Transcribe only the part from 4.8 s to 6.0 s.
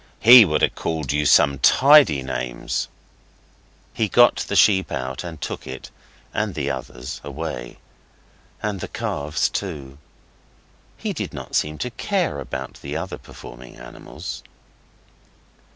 out, and took it